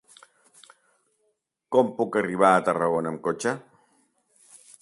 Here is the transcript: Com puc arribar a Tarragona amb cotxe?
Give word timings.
Com 1.77 1.93
puc 1.99 2.19
arribar 2.23 2.51
a 2.55 2.65
Tarragona 2.71 3.15
amb 3.15 3.25
cotxe? 3.29 3.57